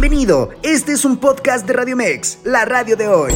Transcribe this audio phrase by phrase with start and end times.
[0.00, 3.32] Bienvenido, este es un podcast de Radio Mex, la radio de hoy.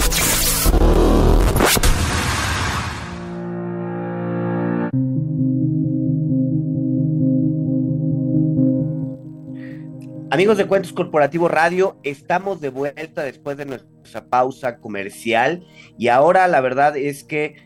[10.30, 15.66] Amigos de Cuentos Corporativo Radio, estamos de vuelta después de nuestra pausa comercial
[15.98, 17.56] y ahora la verdad es que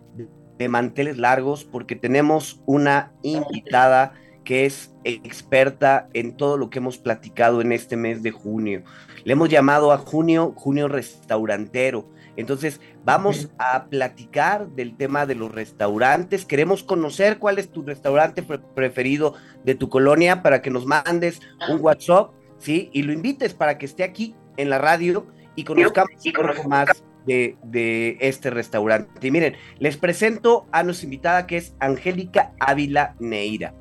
[0.56, 4.14] de manteles largos porque tenemos una invitada
[4.46, 8.82] que es experta en todo lo que hemos platicado en este mes de junio.
[9.24, 12.08] Le hemos llamado a junio, junio restaurantero.
[12.36, 16.44] Entonces, vamos a platicar del tema de los restaurantes.
[16.44, 21.80] Queremos conocer cuál es tu restaurante preferido de tu colonia para que nos mandes un
[21.80, 22.90] WhatsApp ¿sí?
[22.92, 27.02] Y lo invites para que esté aquí en la radio y conozcamos un poco más
[27.26, 29.26] de, de, este restaurante.
[29.26, 33.74] Y miren, les presento a nuestra invitada que es Angélica Ávila Neira.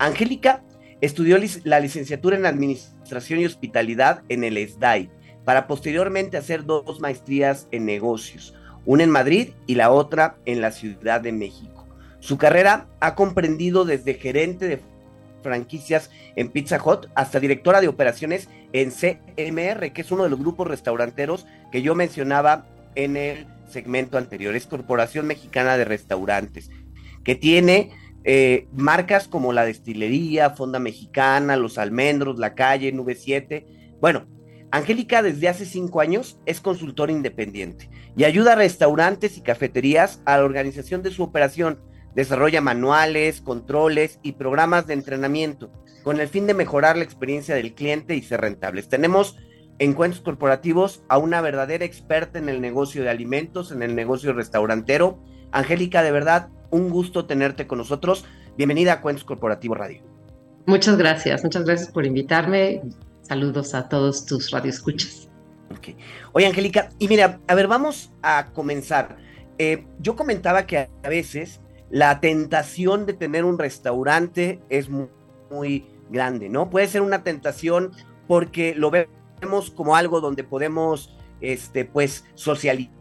[0.00, 0.62] Angélica
[1.02, 5.10] estudió la licenciatura en Administración y Hospitalidad en el SDAI,
[5.44, 8.54] para posteriormente hacer dos maestrías en negocios,
[8.86, 11.86] una en Madrid y la otra en la Ciudad de México.
[12.18, 14.80] Su carrera ha comprendido desde gerente de
[15.42, 20.38] franquicias en Pizza Hut hasta directora de operaciones en CMR, que es uno de los
[20.38, 24.54] grupos restauranteros que yo mencionaba en el segmento anterior.
[24.54, 26.70] Es Corporación Mexicana de Restaurantes,
[27.22, 27.90] que tiene
[28.24, 33.66] eh, marcas como la Destilería, Fonda Mexicana, Los Almendros, La Calle, Nube 7.
[34.00, 34.26] Bueno,
[34.70, 40.36] Angélica desde hace cinco años es consultora independiente y ayuda a restaurantes y cafeterías a
[40.36, 41.80] la organización de su operación
[42.14, 45.70] Desarrolla manuales, controles y programas de entrenamiento
[46.02, 48.88] con el fin de mejorar la experiencia del cliente y ser rentables.
[48.88, 49.36] Tenemos
[49.78, 55.22] encuentros corporativos a una verdadera experta en el negocio de alimentos, en el negocio restaurantero.
[55.52, 58.24] Angélica, de verdad, un gusto tenerte con nosotros.
[58.56, 60.02] Bienvenida a Cuentos Corporativos Radio.
[60.66, 62.82] Muchas gracias, muchas gracias por invitarme.
[63.22, 65.28] Saludos a todos tus radioescuchas.
[65.76, 65.96] Okay.
[66.32, 69.16] Oye, Angélica, y mira, a ver, vamos a comenzar.
[69.58, 71.60] Eh, yo comentaba que a veces
[71.90, 76.70] la tentación de tener un restaurante es muy, grande, ¿no?
[76.70, 77.92] Puede ser una tentación
[78.26, 82.99] porque lo vemos como algo donde podemos, este, pues, socializar,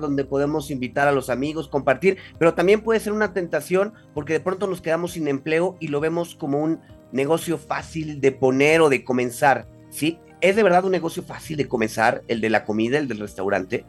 [0.00, 4.40] donde podemos invitar a los amigos, compartir, pero también puede ser una tentación porque de
[4.40, 6.80] pronto nos quedamos sin empleo y lo vemos como un
[7.12, 10.18] negocio fácil de poner o de comenzar, ¿sí?
[10.40, 13.84] ¿Es de verdad un negocio fácil de comenzar, el de la comida, el del restaurante?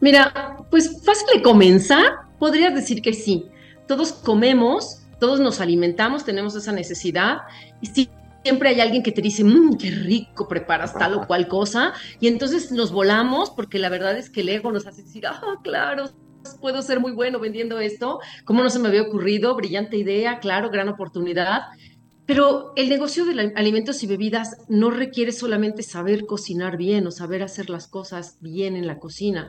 [0.00, 2.04] Mira, pues fácil de comenzar,
[2.38, 3.46] podrías decir que sí.
[3.86, 7.38] Todos comemos, todos nos alimentamos, tenemos esa necesidad
[7.80, 7.86] y
[8.42, 12.28] siempre hay alguien que te dice, mmm, qué rico preparas tal o cual cosa, y
[12.28, 16.10] entonces nos volamos porque la verdad es que el ego nos hace decir, ah, claro,
[16.60, 19.54] puedo ser muy bueno vendiendo esto, ¿cómo no se me había ocurrido?
[19.54, 21.62] Brillante idea, claro, gran oportunidad.
[22.26, 27.42] Pero el negocio de alimentos y bebidas no requiere solamente saber cocinar bien o saber
[27.42, 29.48] hacer las cosas bien en la cocina.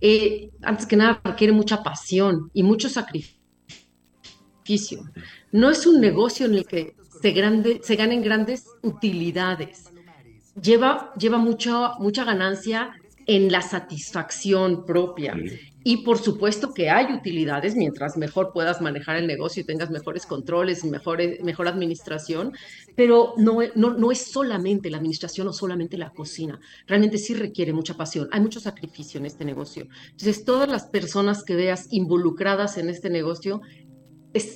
[0.00, 3.34] Eh, antes que nada requiere mucha pasión y mucho sacrificio.
[5.52, 9.90] No es un negocio en el que se, grande, se ganen grandes utilidades.
[10.60, 12.92] Lleva, lleva mucha ganancia
[13.26, 15.34] en la satisfacción propia.
[15.86, 20.26] Y por supuesto que hay utilidades mientras mejor puedas manejar el negocio y tengas mejores
[20.26, 22.52] controles y mejor, mejor administración,
[22.94, 26.58] pero no, no, no es solamente la administración o solamente la cocina.
[26.86, 28.28] Realmente sí requiere mucha pasión.
[28.32, 29.86] Hay mucho sacrificio en este negocio.
[30.10, 33.62] Entonces, todas las personas que veas involucradas en este negocio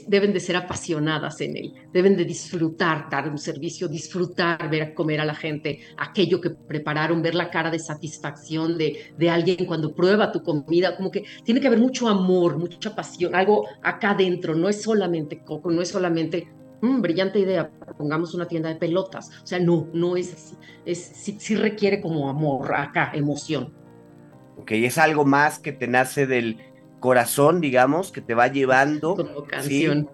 [0.08, 5.20] deben de ser apasionadas en él, deben de disfrutar dar un servicio, disfrutar ver comer
[5.20, 9.94] a la gente aquello que prepararon, ver la cara de satisfacción de, de alguien cuando
[9.94, 14.54] prueba tu comida, como que tiene que haber mucho amor, mucha pasión, algo acá adentro,
[14.54, 16.48] no es solamente coco, no es solamente
[16.82, 19.30] mm, brillante idea, pongamos una tienda de pelotas.
[19.42, 20.56] O sea, no, no es así.
[20.84, 23.72] Es, sí, sí, requiere como amor acá, emoción.
[24.56, 26.58] Ok, es algo más que te nace del,
[27.00, 29.16] corazón, digamos, que te va llevando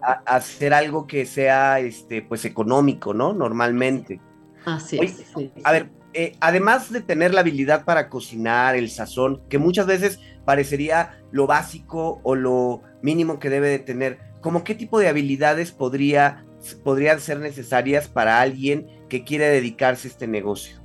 [0.01, 3.33] a, hacer algo que sea este, pues económico, ¿no?
[3.33, 4.19] Normalmente.
[4.65, 5.25] Así es.
[5.63, 10.19] A ver, eh, además de tener la habilidad para cocinar, el sazón, que muchas veces
[10.45, 15.71] parecería lo básico o lo mínimo que debe de tener, ¿cómo qué tipo de habilidades
[15.71, 16.45] podría,
[16.83, 20.77] podrían ser necesarias para alguien que quiere dedicarse a este negocio?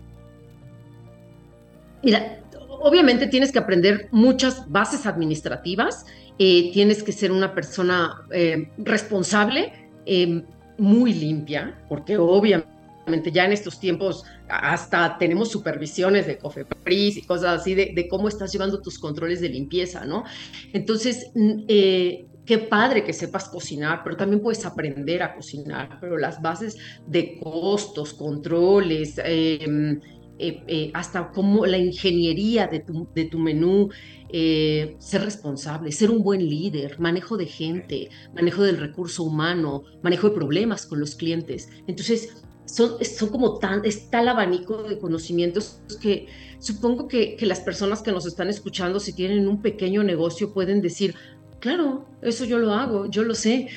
[2.03, 2.41] Mira,
[2.81, 6.07] obviamente tienes que aprender muchas bases administrativas,
[6.39, 10.43] eh, tienes que ser una persona eh, responsable, eh,
[10.79, 17.61] muy limpia, porque obviamente ya en estos tiempos hasta tenemos supervisiones de COFEPRIS y cosas
[17.61, 20.25] así de, cómo estás llevando tus controles de limpieza, ¿no?
[20.73, 26.41] Entonces, que qué padre que sepas cocinar, pero también puedes aprender a cocinar, pero las
[26.41, 30.01] bases de costos, controles, em,
[30.43, 33.91] eh, eh, hasta como la ingeniería de tu, de tu menú,
[34.31, 40.31] eh, ser responsable, ser un buen líder, manejo de gente, manejo del recurso humano, manejo
[40.31, 41.69] de problemas con los clientes.
[41.87, 46.29] Entonces, son, son como tan, está el abanico de conocimientos que
[46.59, 51.15] supongo que las personas que nos están escuchando, si tienen un pequeño negocio, pueden decir,
[51.61, 53.69] claro, eso yo lo hago, yo lo sé,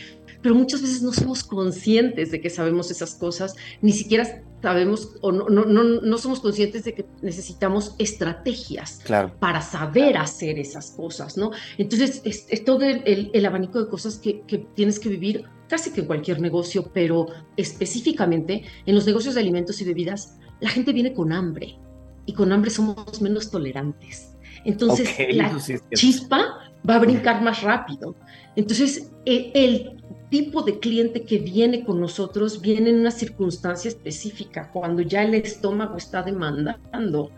[0.44, 5.31] pero muchas veces no somos conscientes de que sabemos esas cosas, ni siquiera sabemos o
[5.31, 9.01] no, no, no, no somos conscientes de que necesitamos estrategias
[9.40, 11.51] para saber hacer esas cosas, ¿no?
[11.78, 16.01] Entonces, es, todo el, el, abanico de cosas que, que tienes que vivir casi que
[16.01, 21.13] en cualquier negocio, pero específicamente en los negocios de alimentos y bebidas, la gente viene
[21.13, 21.78] con hambre
[22.25, 24.32] y con hambre somos menos tolerantes.
[24.63, 25.56] Entonces, la
[25.94, 28.15] chispa va a brincar más rápido.
[28.56, 29.98] Entonces, e, el,
[30.33, 35.36] tipo de cliente que viene con nosotros viene en una circunstancia específica, cuando ya el
[35.36, 37.30] estómago está demandando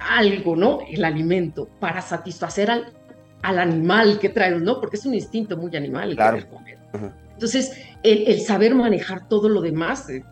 [0.00, 0.80] algo, ¿no?
[0.90, 2.92] El alimento, para satisfacer al,
[3.42, 4.80] al animal que trae, ¿no?
[4.80, 6.78] Porque es un instinto muy animal el querer comer.
[7.34, 7.70] Entonces,
[8.02, 10.24] el, saber manejar todo lo demás, eh,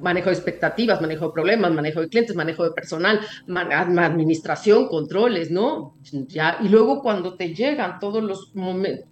[0.00, 5.96] manejo de expectativas, manejo de problemas, manejo de clientes, manejo de personal, administración, controles, ¿no?
[6.28, 8.52] Ya, y luego cuando te llegan todos los,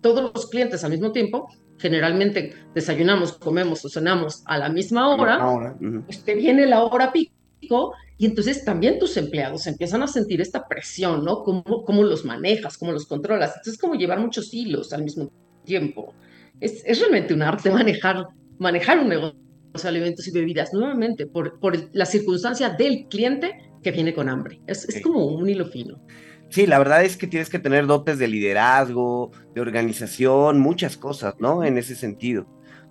[0.00, 1.48] todos los clientes al mismo tiempo,
[1.78, 7.92] generalmente desayunamos, comemos o cenamos a la misma hora, pues te viene la hora pico
[8.18, 11.42] y entonces también tus empleados empiezan a sentir esta presión, ¿no?
[11.42, 13.50] ¿Cómo, cómo los manejas, cómo los controlas?
[13.50, 15.30] Entonces es como llevar muchos hilos al mismo
[15.64, 16.14] tiempo.
[16.60, 18.28] Es, es realmente un arte manejar,
[18.58, 19.45] manejar un negocio
[19.82, 24.60] de alimentos y bebidas, nuevamente, por, por la circunstancia del cliente que viene con hambre.
[24.66, 26.00] Es, es como un hilo fino.
[26.48, 31.34] Sí, la verdad es que tienes que tener dotes de liderazgo, de organización, muchas cosas,
[31.38, 31.64] ¿no?
[31.64, 32.46] En ese sentido.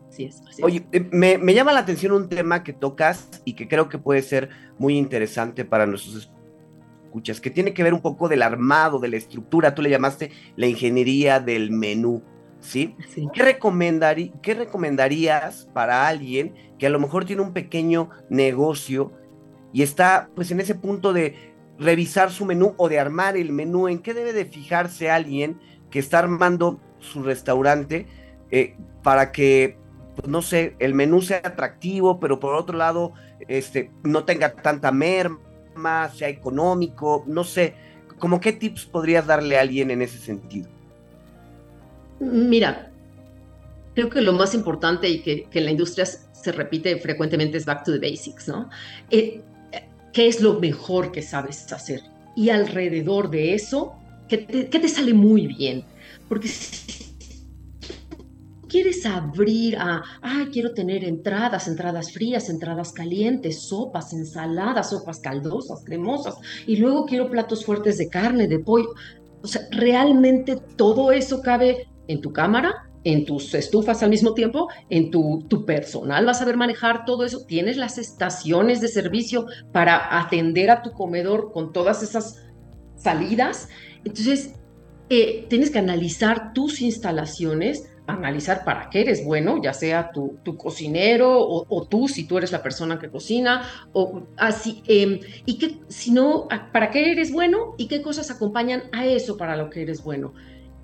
[0.10, 3.68] Sí, es, Oye, eh, me, me, llama la atención un tema que tocas y que
[3.68, 6.30] creo que puede ser muy interesante para nuestros
[7.16, 10.32] escuchas, que tiene que ver un poco del armado, de la estructura, tú le llamaste
[10.58, 12.22] la ingeniería del menú,
[12.66, 12.96] ¿sí?
[13.14, 13.28] sí.
[13.34, 19.14] ¿Qué, recomendarí ¿Qué recomendarías para alguien que a lo mejor tiene un pequeño negocio
[19.72, 23.88] y está pues en ese punto de revisar su menú o de armar el menú,
[23.88, 25.60] en qué debe de fijarse alguien
[25.90, 28.08] que está armando su restaurante
[28.52, 29.78] eh, para que,
[30.16, 33.14] pues, no sé, el menú sea atractivo, pero por otro lado,
[33.48, 37.76] este, no tenga tanta merma, sea económico, no sé,
[38.20, 40.70] como qué tips podrías darle a alguien en ese sentido?
[42.26, 42.92] Mira,
[43.94, 47.66] creo que lo más importante y que, que en la industria se repite frecuentemente es
[47.66, 48.70] back to the basics, ¿no?
[49.10, 49.42] Eh,
[50.14, 52.02] qué es lo mejor que sabes hacer.
[52.36, 53.96] Y alrededor de eso,
[54.30, 55.84] ¿qué te, sale muy bien?
[56.30, 57.16] Porque si
[58.68, 65.84] quieres abrir a, ay, quiero tener entradas, entradas frías, entradas calientes, sopas, ensaladas, sopas caldosas,
[65.84, 66.36] cremosas,
[66.68, 68.94] y luego quiero platos fuertes de carne, de pollo.
[69.42, 74.68] O sea, realmente todo eso cabe en tu cámara, en tus estufas al mismo tiempo,
[74.90, 79.46] en tu, tu, personal vas a saber manejar todo eso, tienes las estaciones de servicio
[79.72, 82.44] para atender a tu comedor con todas esas
[82.96, 83.70] salidas.
[84.04, 84.56] Entonces,
[85.10, 90.58] eh, tienes que analizar tus instalaciones, analizar para qué eres bueno, ya sea tu, tu
[90.58, 95.80] cocinero o, tú, si tú eres la persona que cocina, o así, em, y que,
[95.90, 99.84] si no, para qué eres bueno y qué cosas acompañan a eso para lo que
[99.84, 100.34] eres bueno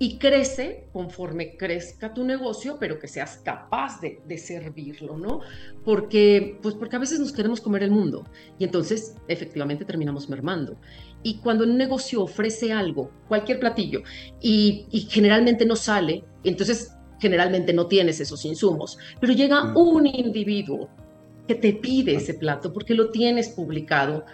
[0.02, 5.42] y crece conforme crezca tu negocio, pero que seas capaz de, servirlo, ¿no?
[5.84, 8.26] Porque, pues porque a veces nos queremos comer el mundo
[8.58, 10.76] y entonces efectivamente terminamos mermando.
[11.22, 14.02] Y cuando un negocio ofrece algo, cualquier platillo,
[14.40, 19.76] y, generalmente no sale, entonces generalmente no tienes esos insumos, pero llega mm.
[19.76, 20.88] un individuo
[21.46, 24.24] que te pide ese plato porque lo tienes publicado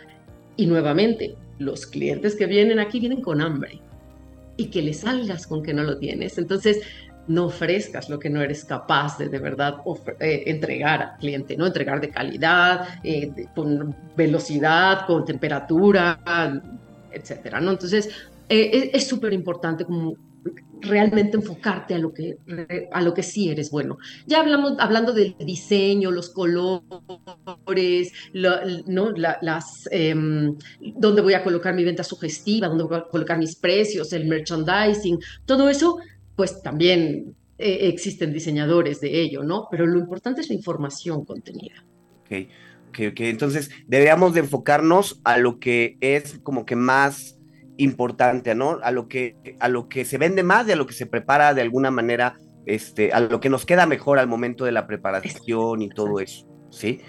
[0.56, 3.82] y nuevamente los clientes que vienen aquí vienen con hambre
[4.58, 6.36] y que le salgas con que no lo tienes.
[6.36, 6.82] Entonces,
[7.28, 9.76] no ofrezcas lo que no eres capaz de de verdad
[10.18, 11.66] eh, entregar al cliente, ¿no?
[11.66, 16.18] Entregar de calidad, eh, con velocidad, con temperatura,
[17.12, 17.70] etcétera, ¿no?
[17.70, 18.08] Entonces,
[18.48, 20.16] eh, es súper importante como
[20.80, 22.38] realmente enfocarte a lo que,
[22.92, 23.98] a lo que sí eres bueno.
[24.26, 28.12] Ya hablamos, hablando del diseño, los colores,
[28.86, 29.10] ¿no?
[29.12, 30.56] las, em,
[30.96, 35.18] dónde voy a colocar mi venta sugestiva, dónde voy a colocar mis precios, el merchandising,
[35.46, 35.98] todo eso,
[36.36, 39.66] pues también eh, existen diseñadores de ello, ¿no?
[39.70, 41.84] Pero lo importante es la información contenida.
[42.20, 42.48] Ok,
[42.90, 43.20] ok, ok.
[43.20, 47.37] Entonces, deberíamos de enfocarnos a lo que es como que más
[47.78, 48.78] importante, ¿no?
[48.82, 51.54] A lo que, a lo que se vende más y a lo que se prepara
[51.54, 55.80] de alguna manera, este, a lo que nos queda mejor al momento de la preparación
[55.80, 57.00] y todo eso, ¿sí?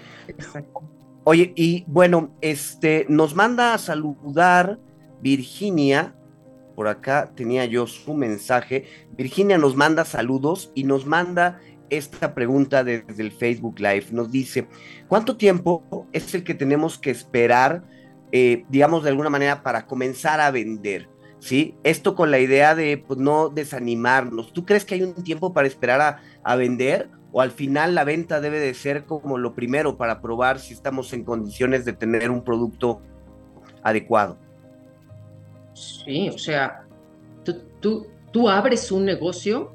[1.24, 4.78] Oye, y bueno, este, nos manda a saludar
[5.20, 6.14] Virginia,
[6.74, 8.86] por acá tenía yo su mensaje.
[9.12, 11.60] Virginia nos manda saludos y nos manda
[11.90, 14.06] esta pregunta desde el Facebook Live.
[14.12, 14.66] Nos dice,
[15.08, 17.82] ¿cuánto tiempo es el que tenemos que esperar,
[18.32, 21.08] eh, digamos de alguna manera, para comenzar a vender?
[21.38, 21.74] ¿Sí?
[21.84, 24.52] Esto con la idea de pues, no desanimarnos.
[24.52, 27.08] ¿Tú crees que hay un tiempo para esperar a, a vender?
[27.32, 31.12] ¿O al final la venta debe de ser como lo primero para probar si estamos
[31.12, 33.00] en condiciones de tener un producto
[33.82, 34.36] adecuado?
[35.72, 36.84] Sí, o sea,
[37.44, 39.72] tú, tú, tú abres un negocio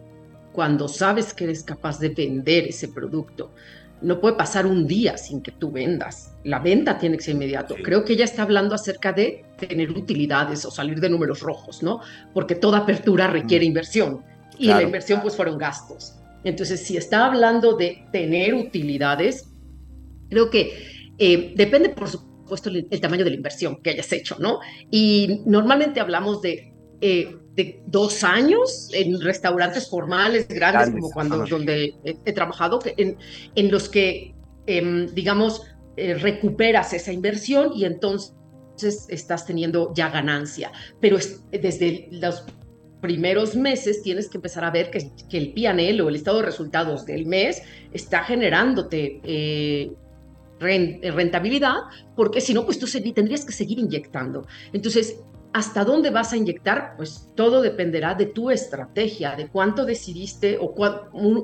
[0.52, 3.52] cuando sabes que eres capaz de vender ese producto.
[4.02, 6.35] No puede pasar un día sin que tú vendas.
[6.46, 7.76] La venta tiene que ser inmediato.
[7.84, 12.02] Creo que ella está hablando acerca de tener utilidades o salir de números rojos, ¿no?
[12.34, 13.68] Porque toda apertura requiere mm.
[13.68, 14.24] inversión
[14.58, 16.16] y la inversión pues fueron gastos.
[16.44, 19.50] Entonces, si está hablando de tener utilidades,
[20.30, 24.38] creo que eh, depende, por supuesto, el, el, tamaño de la inversión que hayas hecho,
[24.40, 24.60] ¿no?
[24.92, 31.94] Y normalmente hablamos de eh, de dos años en restaurantes formales grandes, como cuando donde
[32.04, 33.18] he, trabajado, en,
[33.56, 34.36] en, los que,
[34.66, 35.62] em, digamos,
[35.98, 38.34] eh, recuperas esa inversión y entonces
[39.10, 40.72] estás teniendo ya ganancia.
[41.00, 41.18] Pero
[41.52, 42.46] desde los
[43.02, 47.06] primeros meses tienes que empezar a ver que, el PNL o el estado de resultados
[47.06, 47.62] del mes
[47.92, 49.92] está generándote eh,
[50.60, 51.76] rentabilidad,
[52.16, 54.48] porque si no, pues tú tendrías que seguir inyectando.
[54.74, 55.20] Entonces,
[55.56, 56.96] ¿Hasta dónde vas a inyectar?
[56.98, 60.76] Pues todo dependerá de tu estrategia, de cuánto decidiste o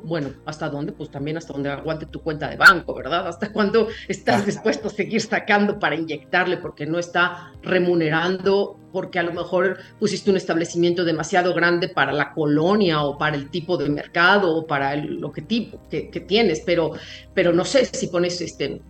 [0.04, 3.26] bueno, hasta dónde, pues también hasta dónde aguante tu cuenta de banco, ¿verdad?
[3.26, 9.24] Hasta cuándo estás dispuesto a seguir sacando para inyectarle porque no está remunerando, porque a
[9.24, 13.88] lo mejor pusiste un establecimiento demasiado grande para la colonia o para el tipo de
[13.88, 16.92] mercado o para lo que tipo que, que tienes, pero,
[17.34, 18.82] pero no sé si pones este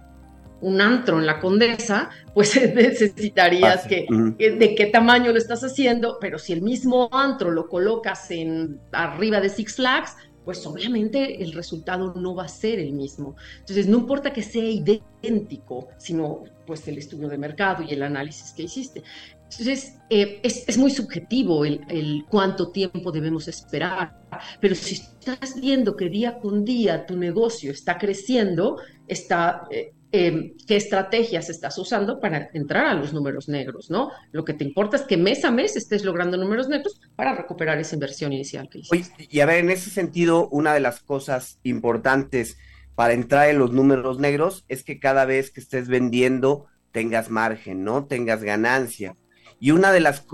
[0.62, 6.40] un antro en la Condesa, pues necesitarías que, de qué tamaño lo estás haciendo, pero
[6.40, 10.16] si el mismo antro lo colocas en arriba de Six Flags,
[10.46, 13.36] pues obviamente el resultado no va a ser el mismo.
[13.60, 18.52] Entonces, no importa que sea idéntico, sino pues el estudio de mercado y el análisis
[18.54, 19.04] que hiciste.
[19.52, 24.22] Entonces, eh, es, es, muy subjetivo el, el, cuánto tiempo debemos esperar,
[24.62, 28.78] pero si estás viendo que día con día tu negocio está creciendo,
[29.08, 34.12] está, eh, Em, qué estrategias estás usando para entrar a los números negros, ¿no?
[34.34, 37.80] Lo que te importa es que mes a mes estés logrando números negros para recuperar
[37.80, 39.28] esa inversión inicial que hiciste.
[39.30, 42.58] y a ver, en ese sentido, una de las cosas importantes
[42.94, 47.86] para entrar en los números negros es que cada vez que estés vendiendo tengas margen,
[47.86, 48.06] ¿no?
[48.06, 49.16] Tengas ganancia.
[49.62, 50.26] Y una de las...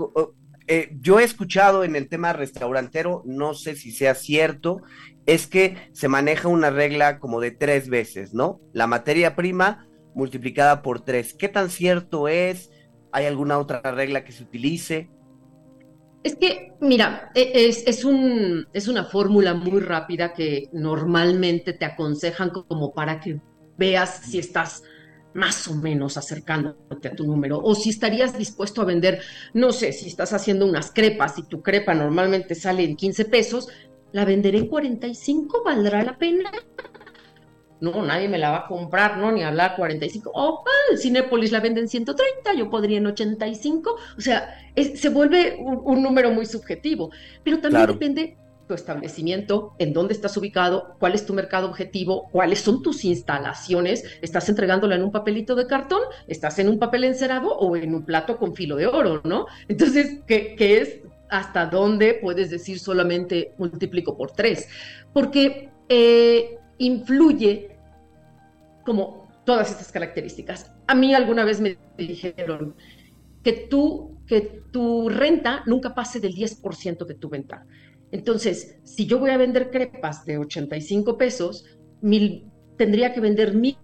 [0.66, 4.82] Eh, yo he escuchado en el tema restaurantero, no sé si sea cierto,
[5.28, 8.60] es que se maneja una regla como de tres veces, ¿no?
[8.72, 11.34] La materia prima multiplicada por tres.
[11.34, 12.70] ¿Qué tan cierto es?
[13.12, 15.10] ¿Hay alguna otra regla que se utilice?
[16.24, 21.84] Es que, mira, e, es, es, un, es una fórmula muy rápida que normalmente te
[21.84, 23.38] aconsejan como para que
[23.76, 24.82] veas si estás
[25.34, 29.20] más o menos acercándote a tu número o si estarías dispuesto a vender,
[29.52, 33.68] no sé, si estás haciendo unas crepas y tu crepa normalmente sale en 15 pesos,
[34.12, 35.62] ¿La venderé en 45?
[35.64, 36.50] ¿Valdrá la pena?
[37.80, 39.30] No, nadie me la va a comprar, ¿no?
[39.30, 40.32] Ni hablar 45.
[40.34, 43.96] Oh, el Cinépolis la vende en 130, yo podría en 85.
[44.16, 47.10] O sea, se vuelve un, número muy subjetivo.
[47.44, 48.36] Pero también depende
[48.66, 54.04] tu establecimiento, en dónde estás ubicado, cuál es tu mercado objetivo, cuáles son tus instalaciones,
[54.20, 58.04] estás entregándola en un papelito de cartón, estás en un papel encerado o en un
[58.04, 59.46] plato con filo de oro, ¿no?
[59.68, 64.68] Entonces, ¿qué, qué es hasta dónde puedes decir solamente multiplico por tres,
[65.12, 67.76] porque eh, influye
[68.84, 70.72] como todas estas características.
[70.86, 72.74] A mí alguna vez me dijeron
[73.42, 77.66] que tú, que tu renta nunca pase del 10% de tu venta.
[78.10, 81.64] Entonces, si yo voy a vender crepas de 85 pesos,
[82.76, 83.76] tendría que vender mil,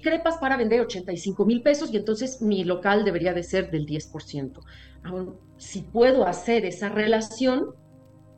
[0.00, 4.60] crepas para vender 85 mil pesos y entonces mi local debería de ser del 10%
[5.56, 7.74] si puedo hacer esa relación,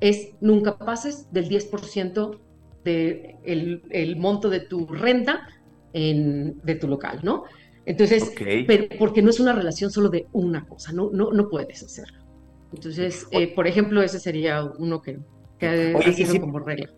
[0.01, 2.39] es nunca pases del 10%
[2.85, 5.49] del de el monto de tu renta
[5.93, 7.45] en, de tu local, ¿no?
[7.87, 8.33] Entonces,
[8.67, 12.25] pero, porque no es una relación solo de una cosa, no, no, no puedes hacerlo.
[12.73, 15.19] Entonces, eh, por ejemplo, ese sería uno que,
[15.59, 16.91] que Oye, si, como regla.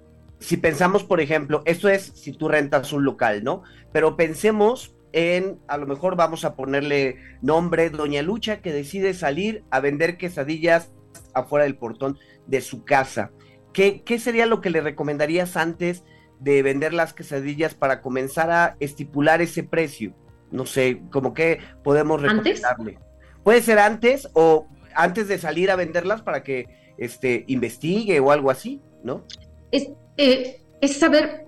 [0.46, 3.64] Si pensamos, por ejemplo, esto es si tú rentas un local, ¿no?
[3.90, 9.64] Pero pensemos en, a lo mejor vamos a ponerle nombre, Doña Lucha, que decide salir
[9.72, 10.92] a vender quesadillas
[11.34, 13.32] afuera del portón de su casa.
[13.72, 16.04] ¿Qué, qué sería lo que le recomendarías antes
[16.38, 20.14] de vender las quesadillas para comenzar a estipular ese precio?
[20.52, 23.00] No sé, como que podemos recomendarle.
[23.42, 26.66] Puede ser antes o antes de salir a venderlas para que
[26.98, 29.24] este, investigue o algo así, ¿no?
[29.72, 31.46] Es, eh, es saber,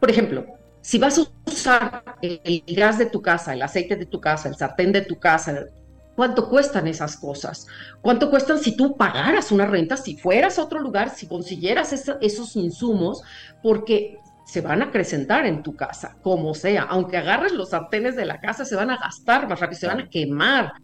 [0.00, 0.46] por ejemplo,
[0.80, 4.56] si vas a usar el gas de tu casa, el aceite de tu casa, el
[4.56, 5.66] sartén de tu casa,
[6.14, 7.66] ¿cuánto cuestan esas cosas?
[8.02, 12.56] ¿Cuánto cuestan si tú pagaras una renta, si fueras a otro lugar, si consiguieras esos
[12.56, 13.22] insumos?
[13.62, 16.82] Porque se van a acrecentar en tu casa, como sea.
[16.82, 20.00] Aunque agarres los sartenes de la casa, se van a gastar más rápido, se van
[20.00, 20.74] a quemar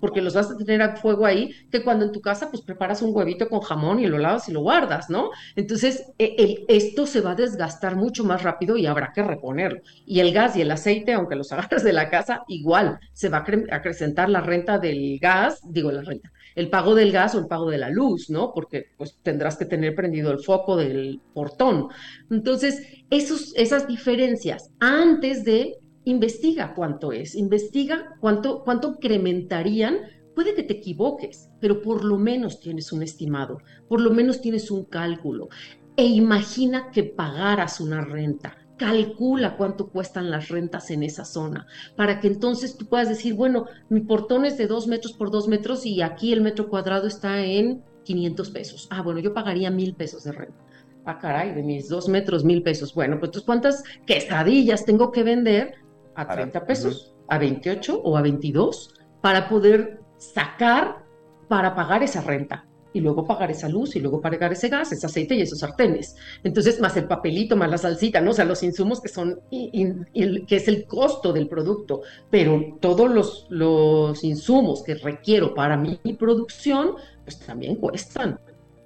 [0.00, 3.02] porque los vas a tener a fuego ahí, que cuando en tu casa pues preparas
[3.02, 5.30] un huevito con jamón y lo lavas y lo guardas, ¿no?
[5.56, 9.80] Entonces, e, esto se va a desgastar mucho más rápido y habrá que reponerlo.
[10.06, 13.38] Y el gas y el aceite, aunque los agarres de la casa, igual se va
[13.38, 17.46] a acrecentar la renta del gas, digo la renta, el pago del gas o el
[17.46, 18.52] pago de la luz, ¿no?
[18.52, 21.88] Porque pues tendrás que tener prendido el foco del portón.
[22.30, 25.78] Entonces, esos, esas diferencias antes de
[26.10, 29.98] investiga cuánto es, investiga cuánto, cuánto incrementarían.
[30.34, 34.70] Puede que te equivoques, pero por lo menos tienes un estimado, por lo menos tienes
[34.70, 35.48] un cálculo.
[35.96, 38.56] E imagina que pagaras una renta.
[38.76, 43.66] Calcula cuánto cuestan las rentas en esa zona, para que entonces tú puedas decir, bueno,
[43.88, 47.44] mi portón es de dos metros por dos metros y aquí el metro cuadrado está
[47.44, 48.86] en 500 pesos.
[48.90, 50.64] Ah, bueno, yo pagaría mil pesos de renta.
[51.04, 52.94] Ah, caray, de mis dos metros, mil pesos.
[52.94, 55.74] Bueno, pues entonces, ¿cuántas quesadillas tengo que vender
[56.18, 61.04] a 30 pesos, a 28 o a 22 para poder sacar
[61.48, 65.06] para pagar esa renta y luego pagar esa luz y luego pagar ese gas, ese
[65.06, 66.16] aceite y esos sartenes.
[66.42, 68.32] Entonces, más el papelito, más la salsita, ¿no?
[68.32, 73.46] O sea, los insumos que son, que es el costo del producto, pero todos los,
[73.50, 78.40] los insumos que requiero para mi producción, pues también cuestan.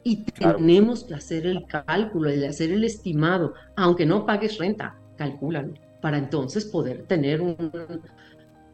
[0.04, 5.72] Y tenemos que hacer el cálculo, y hacer el estimado, aunque no pagues renta, calcúlalo
[6.02, 7.56] para entonces poder tener un,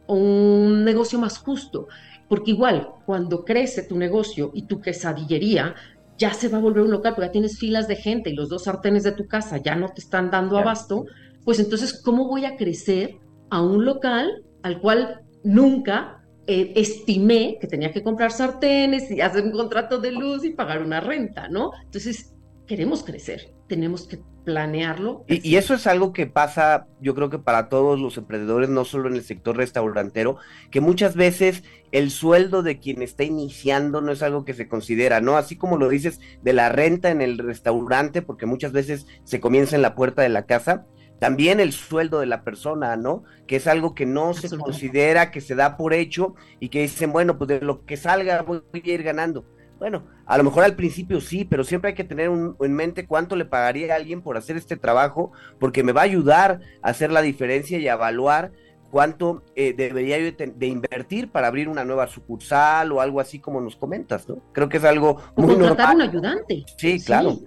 [0.07, 1.87] un negocio más justo.
[2.27, 5.75] Porque igual, cuando crece tu negocio y tu quesadillería,
[6.17, 8.49] ya se va a volver un local, porque ya tienes filas de gente y los
[8.49, 11.05] dos sartenes de tu casa ya no te están dando abasto,
[11.45, 13.17] pues entonces, ¿cómo voy a crecer
[13.49, 19.43] a un local al cual nunca eh, estimé que tenía que comprar sartenes y hacer
[19.43, 21.71] un contrato de luz y pagar una renta, ¿no?
[21.83, 22.35] Entonces,
[22.69, 25.25] queremos crecer, tenemos que planearlo.
[25.27, 29.09] Y, eso es algo que pasa, yo creo que para todos los emprendedores, no solo
[29.09, 30.37] en el sector restaurantero,
[30.69, 35.19] que muchas veces el sueldo de quien está iniciando no es algo que se considera,
[35.19, 35.35] ¿no?
[35.35, 39.75] Así como lo dices de la renta en el restaurante, porque muchas veces se comienza
[39.75, 40.85] en la puerta de la casa,
[41.19, 43.23] también el sueldo de la persona, ¿no?
[43.47, 47.11] Que es algo que no se considera, que se da por hecho y que dicen,
[47.11, 49.43] bueno, pues de lo que salga voy a ir ganando
[49.79, 53.35] bueno, a lo mejor al principio sí, pero siempre hay que tener en mente cuánto
[53.35, 57.11] le pagaría a alguien por hacer este trabajo, porque me va a ayudar a hacer
[57.11, 58.51] la diferencia y a evaluar
[58.91, 63.61] cuánto eh, debería yo de invertir para abrir una nueva sucursal o algo así como
[63.61, 64.41] nos comentas, ¿no?
[64.51, 66.65] Creo que es algo muy contratar un ayudante.
[66.77, 67.39] Sí, claro.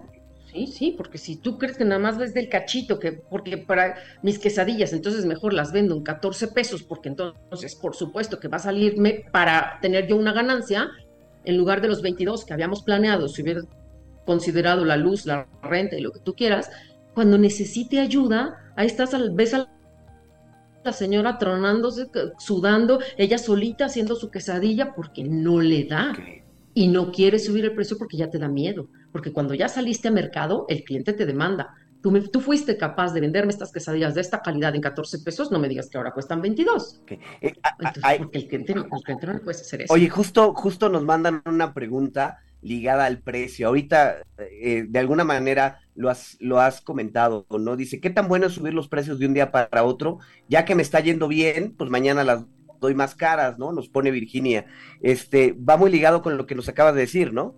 [0.52, 3.96] Sí, sí, porque si tú crees que nada más ves del cachito, que porque para
[4.22, 8.58] mis quesadillas, entonces mejor las vendo en 14 pesos, porque entonces, por supuesto, que va
[8.58, 10.90] a salirme para tener yo una ganancia,
[11.44, 13.62] en lugar de los 22 que habíamos planeado, si hubiera
[14.24, 16.70] considerado la luz, la renta y lo que tú quieras,
[17.14, 19.68] cuando necesite ayuda, ahí estás, ves a
[20.84, 26.12] la señora tronándose, sudando, ella solita haciendo su quesadilla porque no le da.
[26.74, 28.88] Y no quiere subir el precio porque ya te da miedo.
[29.12, 31.74] Porque cuando ya saliste a mercado, el cliente te demanda.
[32.02, 35.68] Tú, fuiste capaz de venderme estas quesadillas de esta calidad en 14 pesos, no me
[35.68, 37.02] digas que ahora cuestan 22.
[37.06, 37.54] Eh,
[38.32, 39.94] el, cliente, no puede hacer eso.
[39.94, 43.68] Oye, justo, justo nos mandan una pregunta ligada al precio.
[43.68, 47.76] Ahorita, eh, de alguna manera, lo has, lo has comentado, ¿no?
[47.76, 50.18] Dice, ¿qué tan bueno es subir los precios de un día para otro?
[50.48, 52.44] Ya que me está yendo bien, pues mañana las
[52.80, 53.72] doy más caras, ¿no?
[53.72, 54.66] Nos pone Virginia.
[55.00, 57.54] Este, va muy ligado con lo que nos acabas de decir, ¿no?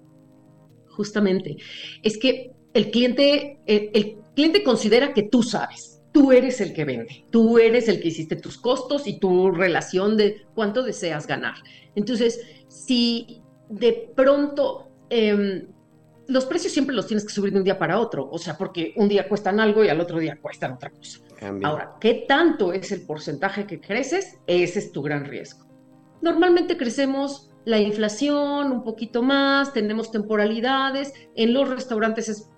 [0.90, 1.56] Justamente.
[2.02, 7.26] Es que el cliente, el, cliente considera que tú sabes, tú eres el que vende,
[7.30, 11.54] tú eres el que hiciste tus costos y tu relación de cuánto deseas ganar.
[11.94, 15.66] Entonces, si de pronto em,
[16.26, 18.94] los precios siempre los tienes que subir de un día para otro, o sea, porque
[18.96, 21.20] un día cuestan algo y al otro día cuestan otra cosa.
[21.62, 24.38] Ahora, ¿qué tanto es el porcentaje que creces?
[24.46, 25.66] Ese es tu gran riesgo.
[26.22, 32.50] Normalmente crecemos la inflación un poquito más, tenemos temporalidades, en los restaurantes es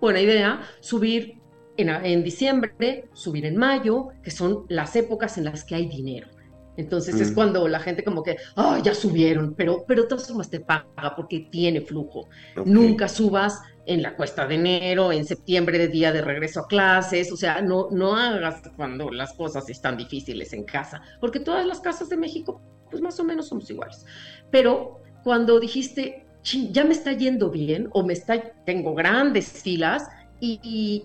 [0.00, 1.38] buena idea subir
[1.76, 6.28] en, diciembre, subir en mayo, que son las épocas en las que hay dinero.
[6.76, 7.34] Entonces es mm.
[7.34, 11.14] cuando la gente como que, ah, ya subieron, pero, pero de todas formas te paga
[11.16, 12.28] porque tiene flujo.
[12.64, 17.32] Nunca subas en la cuesta de enero, en septiembre de día de regreso a clases,
[17.32, 21.80] o sea, no, no hagas cuando las cosas están difíciles en casa, porque todas las
[21.80, 24.04] casas de México, pues más o menos somos iguales.
[24.50, 26.27] Pero cuando dijiste,
[26.70, 30.08] ya me está yendo bien o me está, tengo grandes filas,
[30.40, 31.04] y,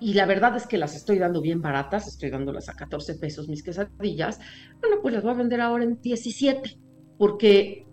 [0.00, 3.62] la verdad es que las estoy dando bien baratas, estoy dándolas a 14 pesos mis
[3.62, 4.38] quesadillas.
[4.80, 6.78] Bueno, pues las voy a vender ahora en 17,
[7.18, 7.86] porque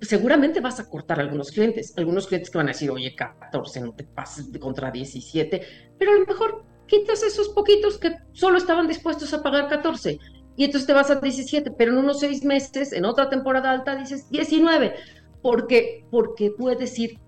[0.00, 1.94] seguramente vas a cortar a algunos clientes.
[1.96, 5.62] Algunos clientes que van a decir, oye, 14, no te pases contra 17,
[5.98, 10.18] pero a lo mejor quitas esos poquitos que solo estaban dispuestos a pagar 14
[10.56, 13.96] y entonces te vas a 17, pero en unos seis meses, en otra temporada alta,
[13.96, 14.94] dices 19,
[15.42, 17.18] porque, porque puedes ir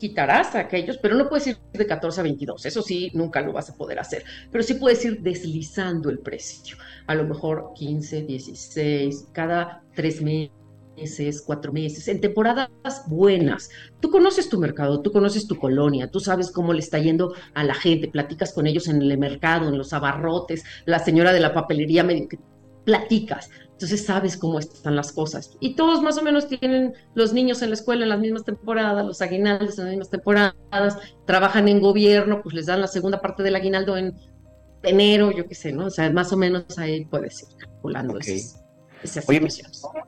[0.00, 3.52] quitarás a aquellos, pero no puedes ir de 14 a 22, eso sí, nunca lo
[3.52, 8.22] vas a poder hacer, pero sí puedes ir deslizando el precio, a lo mejor 15,
[8.22, 12.70] 16, cada tres meses, cuatro meses, en temporadas
[13.06, 13.70] buenas.
[14.00, 17.62] Tú conoces tu mercado, tú conoces tu colonia, tú sabes cómo le está yendo a
[17.62, 21.52] la gente, platicas con ellos en el mercado, en los abarrotes, la señora de la
[21.52, 22.06] papelería,
[22.84, 23.50] platicas.
[23.80, 25.56] Entonces sabes cómo están las cosas.
[25.58, 29.06] Y todos más o menos tienen los niños en la escuela en las mismas temporadas,
[29.06, 33.42] los aguinaldos en las mismas temporadas, trabajan en gobierno, pues les dan la segunda parte
[33.42, 34.14] del aguinaldo en
[34.82, 35.86] enero, yo qué sé, ¿no?
[35.86, 38.60] O sea, más o menos ahí puedes ir calculando esas,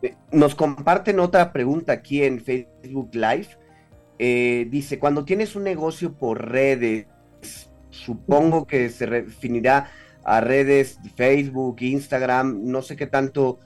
[0.02, 3.48] eh, nos comparten otra pregunta aquí en Facebook Live.
[4.18, 7.06] Eh, dice, cuando tienes un negocio por redes,
[7.88, 9.90] supongo que se definirá
[10.24, 13.58] a redes, Facebook, Instagram, no sé qué tanto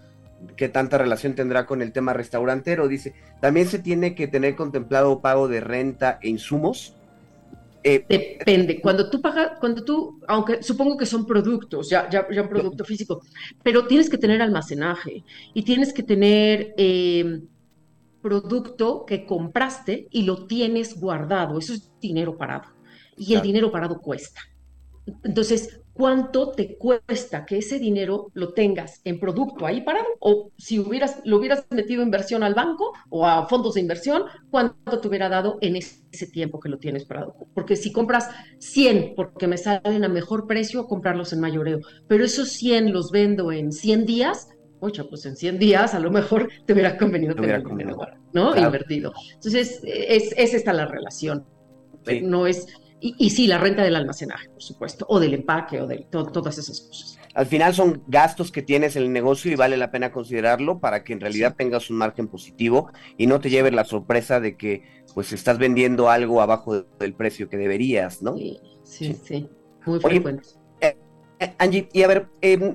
[0.56, 2.88] qué tanta relación tendrá con el tema restaurantero.
[2.88, 6.94] Dice, también se tiene que tener contemplado pago de renta e insumos.
[7.82, 8.80] Eh, Depende.
[8.80, 12.84] Cuando tú pagas, cuando tú, aunque supongo que son productos, ya, ya, ya un producto
[12.84, 13.22] físico,
[13.62, 17.46] pero tienes que tener almacenaje y tienes que tener em,
[18.20, 21.58] producto que compraste y lo tienes guardado.
[21.58, 22.74] Eso es dinero parado.
[23.16, 24.40] Y el dinero parado cuesta.
[25.22, 30.78] Entonces, cuánto te cuesta que ese dinero lo tengas en producto ahí parado o si
[30.78, 35.28] hubieras, lo hubieras metido inversión al banco o a fondos de inversión, cuánto te hubiera
[35.28, 37.34] dado en ese tiempo que lo tienes parado.
[37.54, 38.28] Porque si compras
[38.58, 43.50] 100 porque me salen a mejor precio, comprarlos en mayoreo, pero esos 100 los vendo
[43.50, 44.48] en 100 días,
[44.80, 47.98] oye, pues en 100 días a lo mejor te hubiera convenido tener dinero,
[48.32, 48.56] ¿no?
[48.56, 49.12] Invertido.
[49.34, 51.44] Entonces, es, es esta la relación.
[52.22, 52.68] No es
[53.00, 56.80] y, sí, la renta del almacenaje, por supuesto, o del empaque, o de todas esas
[56.80, 57.18] cosas.
[57.34, 61.04] Al final son gastos que tienes en el negocio y vale la pena considerarlo para
[61.04, 64.82] que en realidad tengas un margen positivo y no te lleves la sorpresa de que
[65.14, 68.34] pues estás vendiendo algo abajo del precio que deberías, ¿no?
[68.36, 69.48] Sí, sí, sí,
[69.84, 70.48] muy frecuente.
[70.80, 70.96] Eh,
[71.40, 72.74] eh, Angie, y a ver, em,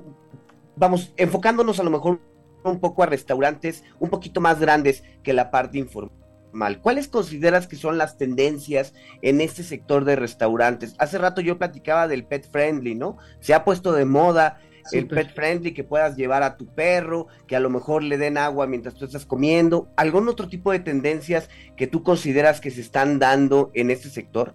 [0.76, 2.20] vamos, enfocándonos a lo mejor
[2.62, 6.21] un poco a restaurantes un poquito más grandes que la parte informal
[6.52, 6.80] mal.
[6.80, 10.94] ¿Cuáles consideras que son las tendencias en este sector de restaurantes?
[10.98, 13.18] Hace rato yo platicaba del pet friendly, ¿no?
[13.40, 14.60] Se ha puesto de moda
[14.90, 18.36] el pet friendly que puedas llevar a tu perro, que a lo mejor le den
[18.36, 19.88] agua mientras tú estás comiendo.
[19.96, 24.54] ¿Algún otro tipo de tendencias que tú consideras que se están dando en este sector?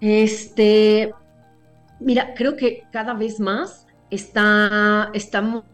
[0.00, 1.12] Este,
[2.00, 5.64] mira, creo que cada vez más está, estamos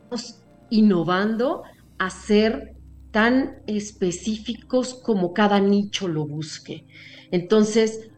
[0.70, 1.62] innovando
[1.98, 2.74] a ser
[3.10, 6.86] tan específicos como cada nicho lo busque.
[7.30, 8.10] Entonces,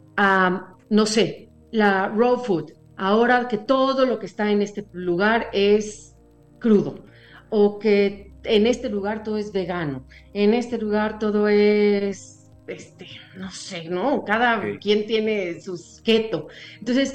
[0.89, 6.15] no sé, la raw food, ahora que todo lo que está en este lugar es
[6.59, 7.05] crudo,
[7.49, 13.51] o que en este lugar todo es vegano, en este lugar todo es, este, no
[13.51, 14.23] sé, ¿no?
[14.23, 16.47] Cada quien tiene sus keto.
[16.79, 17.13] Entonces,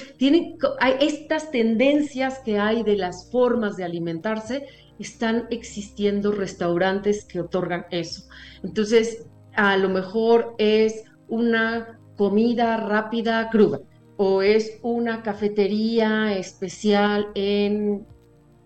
[0.81, 4.67] hay estas tendencias que hay de las formas de alimentarse
[4.99, 8.25] están existiendo restaurantes que otorgan eso.
[8.63, 13.81] Entonces, a lo mejor es una comida rápida cruda
[14.17, 18.07] o es una cafetería especial en...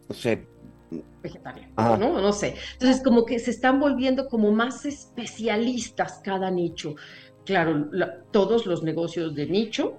[0.08, 0.46] No sé.
[1.22, 2.20] Vegetariano, ¿no?
[2.20, 2.54] No sé.
[2.72, 6.94] Entonces, como que se están volviendo como más especialistas cada nicho.
[7.44, 7.90] Claro,
[8.30, 9.98] todos los negocios de nicho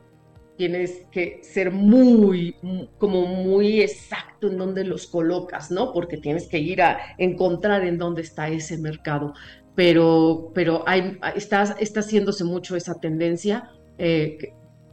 [0.61, 2.55] tienes que ser muy,
[2.99, 5.91] como muy exacto en dónde los colocas, ¿no?
[5.91, 9.33] Porque tienes que ir a encontrar en dónde está ese mercado.
[9.73, 14.37] Pero, pero hay, está, está haciéndose mucho esa tendencia eh,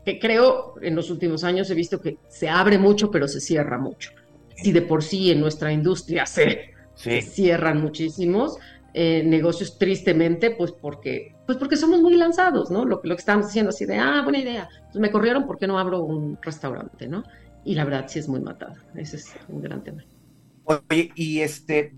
[0.06, 3.76] que, creo en los últimos años he visto que se abre mucho, pero se cierra
[3.76, 4.12] mucho.
[4.56, 8.56] Si de por sí en nuestra industria se, cierran muchísimos,
[9.00, 12.84] eh, negocios tristemente, pues porque, pues porque somos muy lanzados, ¿no?
[12.84, 14.68] Lo, lo que estamos diciendo así de, ah, buena idea.
[14.90, 17.22] Pues me corrieron, ¿por qué no abro un restaurante, ¿no?
[17.64, 18.74] Y la verdad sí es muy matado.
[18.96, 20.04] Ese es un gran tema.
[20.64, 21.94] Oye, y este,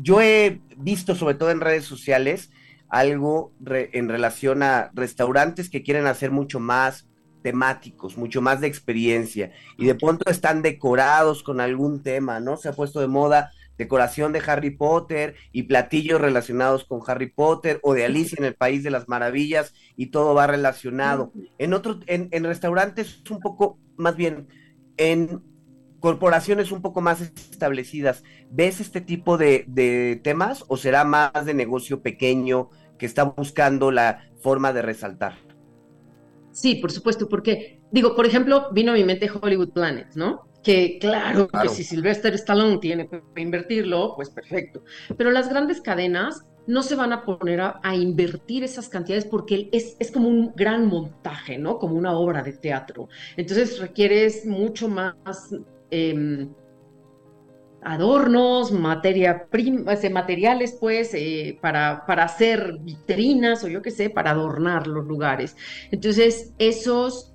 [0.00, 2.50] yo he visto sobre todo en redes sociales
[2.88, 7.06] algo en relación a restaurantes que quieren hacer mucho más
[7.42, 12.56] temáticos, mucho más de experiencia y de pronto están decorados con algún tema, ¿no?
[12.56, 17.78] Se ha puesto de moda decoración de Harry Potter y platillos relacionados con Harry Potter
[17.82, 21.32] o de Alicia en el País de las Maravillas y todo va relacionado.
[21.58, 24.48] En otros, en, restaurantes un poco, más bien,
[24.96, 25.42] en
[26.00, 31.54] corporaciones un poco más establecidas, ¿ves este tipo de, de temas o será más de
[31.54, 35.36] negocio pequeño que está buscando la forma de resaltar?
[36.50, 40.47] Sí, por supuesto, porque digo, por ejemplo, vino a mi mente Hollywood Planet, ¿no?
[40.68, 44.84] Que claro, que si Sylvester Stallone tiene que invertirlo, pues perfecto.
[45.16, 49.96] Pero las grandes cadenas no se van a poner a, invertir esas cantidades porque es,
[49.98, 51.78] es, como un gran montaje, ¿no?
[51.78, 53.08] Como una obra de teatro.
[53.38, 55.16] Entonces requieres mucho más
[55.90, 56.50] em,
[57.80, 64.32] adornos, materia prima, materiales, pues, eh, para, para hacer vitrinas o yo qué sé, para
[64.32, 65.56] adornar los lugares.
[65.90, 67.27] Entonces, esos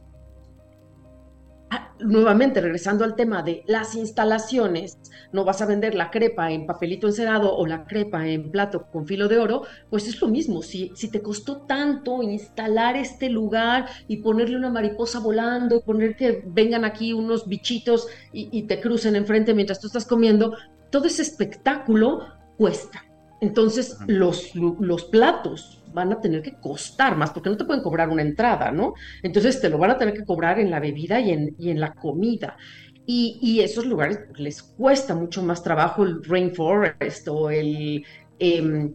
[2.00, 4.98] nuevamente regresando al tema de las instalaciones,
[5.32, 9.08] no vas a vender la crepa en papelito encerado o la crepa en plato con
[9.08, 10.62] filo de oro, pues es lo mismo.
[10.62, 16.44] Si, si te costó tanto instalar este lugar y ponerle una mariposa volando, poner que
[16.46, 20.56] vengan aquí unos bichitos y, te crucen enfrente mientras tú estás comiendo,
[20.90, 23.04] todo ese espectáculo cuesta.
[23.42, 28.10] Entonces, los, los platos, van a tener que costar más, porque no te pueden cobrar
[28.10, 28.94] una entrada, ¿no?
[29.22, 31.80] Entonces te lo van a tener que cobrar en la bebida y en, y en
[31.80, 32.58] la comida.
[33.06, 38.06] Y, y, esos lugares les cuesta mucho más trabajo el Rainforest o el...
[38.40, 38.94] Em,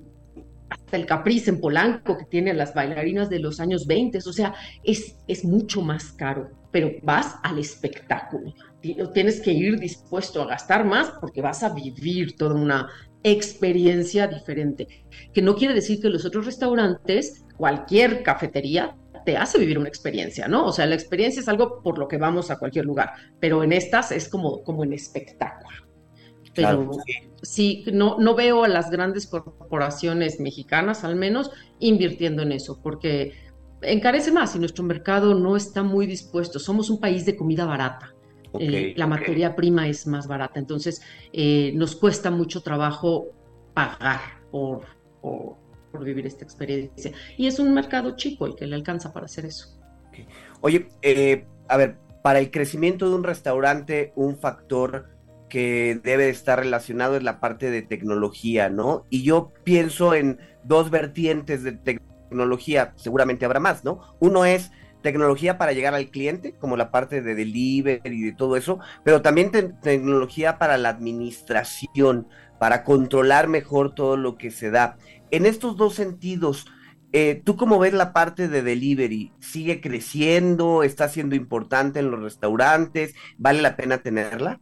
[0.70, 4.54] hasta el Caprice en Polanco, que tiene las bailarinas de los años 20, o sea,
[4.84, 8.52] es, es mucho más caro, pero vas al espectáculo.
[8.80, 12.88] Tienes que ir dispuesto a gastar más porque vas a vivir toda una
[13.22, 15.04] experiencia diferente.
[15.32, 20.48] Que no quiere decir que los otros restaurantes, cualquier cafetería, te hace vivir una experiencia,
[20.48, 20.66] ¿no?
[20.66, 23.72] O sea, la experiencia es algo por lo que vamos a cualquier lugar, pero en
[23.72, 25.86] estas es como, como en espectáculo.
[26.54, 26.90] Pero
[27.42, 33.34] sí, no, no veo a las grandes corporaciones mexicanas, al menos, invirtiendo en eso, porque
[33.82, 36.58] encarece más y nuestro mercado no está muy dispuesto.
[36.58, 38.14] Somos un país de comida barata.
[38.58, 40.58] Eh, la materia prima es más barata.
[40.58, 43.28] Entonces, eh, nos cuesta mucho trabajo
[43.74, 44.82] pagar por,
[45.20, 45.56] por,
[46.04, 47.12] vivir esta experiencia.
[47.36, 49.78] Y es un mercado chico el que le alcanza para hacer eso.
[50.60, 55.08] Oye, eh, a ver, para el crecimiento de un restaurante, un factor
[55.48, 59.06] que debe estar relacionado es la parte de tecnología, ¿no?
[59.10, 64.00] Y yo pienso en dos vertientes de tecnología, seguramente habrá más, ¿no?
[64.20, 64.70] Uno es
[65.08, 69.22] tecnología para llegar al cliente, como la parte de delivery y de todo eso, pero
[69.22, 72.28] también tecnología para la administración,
[72.60, 74.98] para controlar mejor todo lo que se da.
[75.30, 76.66] En estos dos sentidos,
[77.12, 79.32] eh, ¿tú cómo ves la parte de delivery?
[79.40, 80.82] ¿Sigue creciendo?
[80.82, 83.14] ¿Está siendo importante en los restaurantes?
[83.38, 84.60] ¿Vale la pena tenerla?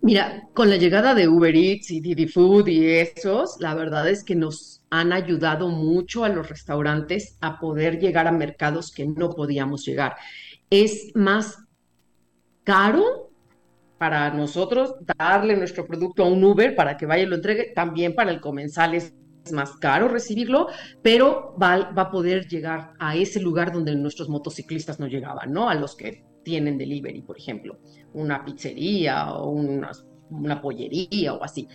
[0.00, 4.24] Mira, con la llegada de Uber Eats y Didi Food y esos, la verdad es
[4.24, 9.30] que nos han ayudado mucho a los restaurantes a poder llegar a mercados que no
[9.30, 10.16] podíamos llegar.
[10.68, 11.64] Es más
[12.62, 13.32] caro
[13.96, 18.14] para nosotros darle nuestro producto a un Uber para que vaya y lo entregue, también
[18.14, 19.14] para el comensal es
[19.50, 20.66] más caro recibirlo,
[21.00, 25.70] pero va, va, a poder llegar a ese lugar donde nuestros motociclistas no llegaban, ¿no?
[25.70, 27.78] A los que tienen delivery, por ejemplo,
[28.12, 29.90] una pizzería o una,
[30.28, 31.66] una pollería o así.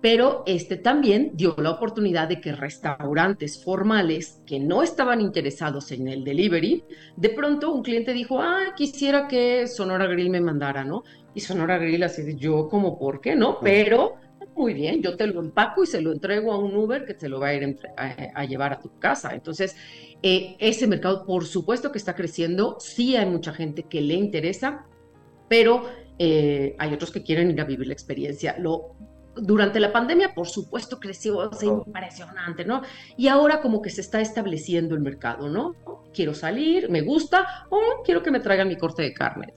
[0.00, 6.06] Pero este también dio la oportunidad de que restaurantes formales que no estaban interesados en
[6.06, 6.84] el delivery,
[7.16, 11.02] de pronto un cliente dijo, ah, quisiera que Sonora Grill me mandara, ¿no?
[11.34, 13.58] Y Sonora Grill así de yo como, ¿por qué no?
[13.60, 14.14] Pero
[14.58, 17.28] muy bien, yo te lo empaco y se lo entrego a un Uber que te
[17.28, 19.32] lo va a ir a, llevar a tu casa.
[19.32, 19.76] Entonces,
[20.22, 24.84] eh, ese mercado, por supuesto que está creciendo, sí hay mucha gente que le interesa,
[25.48, 25.84] pero
[26.18, 28.56] eh, hay otros que quieren ir a vivir la experiencia.
[28.58, 28.96] Lo,
[29.40, 32.82] durante la pandemia, por supuesto, creció es impresionante, ¿no?
[33.16, 35.74] Y ahora como que se está estableciendo el mercado, ¿no?
[36.12, 39.54] Quiero salir, me gusta, o quiero que me traigan mi corte de carne.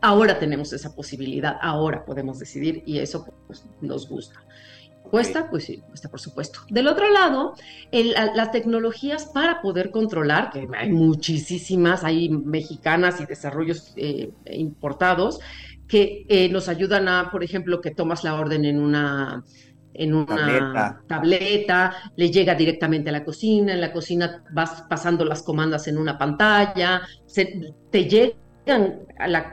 [0.00, 4.44] Ahora tenemos esa posibilidad, ahora podemos decidir y eso pues, nos gusta.
[5.12, 5.50] ¿Cuesta?
[5.50, 6.60] Pues sí, cuesta, por supuesto.
[6.70, 7.54] Del otro lado,
[7.92, 15.40] las tecnologías para poder controlar, que hay muchísimas, hay mexicanas y desarrollos eh, importados,
[15.92, 19.44] que eh, nos ayudan a, por ejemplo, que tomas la orden en una
[19.92, 21.94] en una tableta.
[22.16, 26.16] le llega directamente a la cocina, en la cocina vas pasando las comandas en una
[26.16, 29.52] pantalla, se, te llegan a la,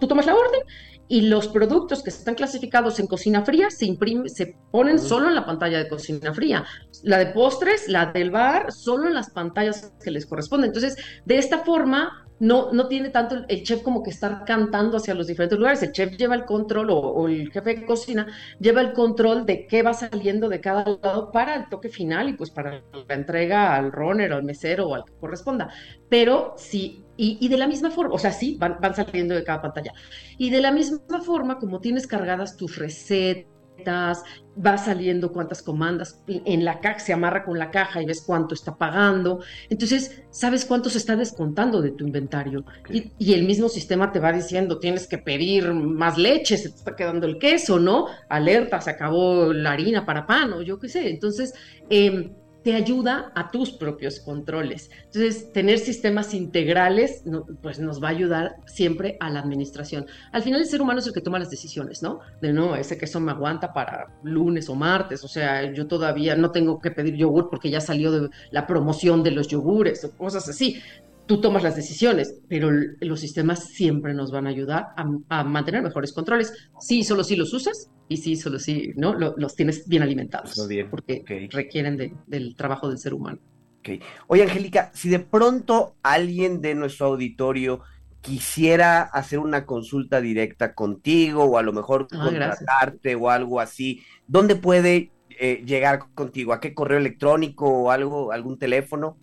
[0.00, 0.62] tú tomas la orden
[1.06, 5.36] y los productos que están clasificados en cocina fría se imprimen, se ponen solo en
[5.36, 6.64] la pantalla de cocina fría.
[7.04, 10.70] La de postres, la del bar, solo en las pantallas que les corresponden.
[10.70, 15.14] Entonces, de esta forma, no, no tiene tanto el chef como que estar cantando hacia
[15.14, 15.82] los diferentes lugares.
[15.82, 18.26] El chef lleva el control o, el jefe de cocina
[18.58, 22.34] lleva el control de qué va saliendo de cada lado para el toque final y
[22.34, 25.70] pues para la entrega al runner o al mesero o al que corresponda.
[26.08, 29.44] Pero sí, y, y de la misma forma, o sea, sí, van, van saliendo de
[29.44, 29.92] cada pantalla.
[30.36, 34.22] Y de la misma forma, como tienes cargadas tus recetas,
[34.64, 38.54] va saliendo cuántas comandas, en la caja se amarra con la caja y ves cuánto
[38.54, 44.12] está pagando, entonces sabes cuánto se está descontando de tu inventario y, el mismo sistema
[44.12, 48.06] te va diciendo tienes que pedir más leche, se te está quedando el queso, ¿no?
[48.28, 51.54] Alerta, se acabó la harina para pan o yo qué sé, entonces...
[51.90, 52.30] Eh,
[52.64, 54.90] te ayuda a tus propios controles.
[55.04, 57.22] Entonces, tener sistemas integrales,
[57.62, 60.06] pues nos va a ayudar siempre a la administración.
[60.32, 62.20] Al final, el ser humano es el que toma las decisiones, ¿no?
[62.40, 66.50] De no, ese queso me aguanta para lunes o martes, o sea, yo todavía no
[66.52, 70.48] tengo que pedir yogur porque ya salió de la promoción de los yogures o cosas
[70.48, 70.80] así
[71.26, 74.88] tú tomas las decisiones, pero los sistemas siempre nos van a ayudar
[75.28, 76.52] a, mantener mejores controles.
[76.80, 79.14] Sí, solo si los usas y sí, solo si ¿no?
[79.14, 80.54] los tienes bien alimentados,
[80.90, 83.38] porque requieren del trabajo del ser humano.
[83.80, 84.00] Okay.
[84.28, 87.82] Oye, Angélica, si de pronto alguien de nuestro auditorio
[88.22, 94.02] quisiera hacer una consulta directa contigo o a lo mejor ah, contratarte o algo así,
[94.26, 96.54] ¿dónde puede eh, llegar contigo?
[96.54, 99.18] ¿A qué correo electrónico o algo, algún teléfono?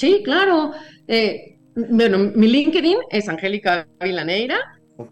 [0.00, 0.72] Sí, claro.
[1.06, 4.56] Eh, bueno, mi LinkedIn es Angélica Ávila Neira.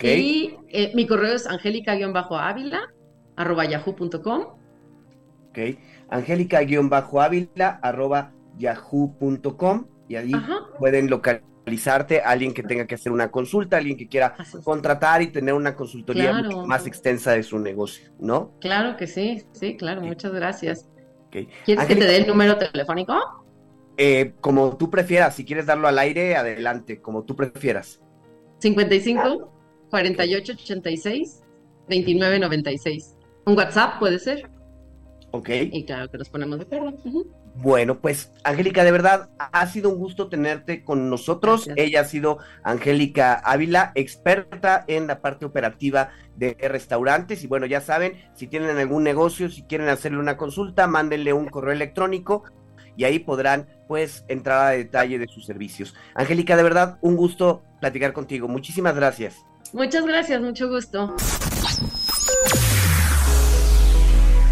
[0.02, 2.90] Y eh, mi correo es angélica-ávila
[3.36, 4.46] arroba yahoo.com.
[5.50, 5.58] Ok.
[6.10, 9.86] Angélica-ávila arroba yahoo.com.
[10.08, 10.32] Y ahí
[10.78, 15.26] pueden localizarte a alguien que tenga que hacer una consulta, alguien que quiera contratar y
[15.26, 16.32] tener una consultoría
[16.66, 18.54] más extensa de su negocio, ¿no?
[18.60, 20.88] Claro que sí, sí, claro, muchas gracias.
[21.30, 23.47] ¿Quieres que te dé el número telefónico?
[24.00, 28.00] Eh, como tú prefieras, si quieres darlo al aire, adelante, como tú prefieras.
[28.60, 29.52] 55
[29.90, 31.42] 48 86
[31.88, 33.16] 29 96.
[33.46, 34.48] Un WhatsApp puede ser.
[35.32, 35.48] Ok.
[35.72, 36.96] Y claro que nos ponemos de acuerdo.
[37.56, 41.68] Bueno, pues Angélica, de verdad ha sido un gusto tenerte con nosotros.
[41.74, 47.42] Ella ha sido Angélica Ávila, experta en la parte operativa de restaurantes.
[47.42, 51.48] Y bueno, ya saben, si tienen algún negocio, si quieren hacerle una consulta, mándenle un
[51.48, 52.44] correo electrónico
[52.98, 55.94] y ahí podrán pues entrar a detalle de sus servicios.
[56.14, 58.48] Angélica, de verdad, un gusto platicar contigo.
[58.48, 59.36] Muchísimas gracias.
[59.72, 61.14] Muchas gracias, mucho gusto.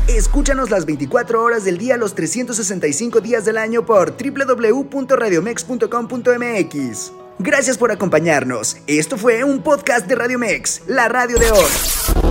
[0.07, 7.13] Escúchanos las 24 horas del día, los 365 días del año por www.radiomex.com.mx.
[7.41, 8.77] Gracias por acompañarnos.
[8.87, 12.26] Esto fue un podcast de Radiomex, la radio de hoy.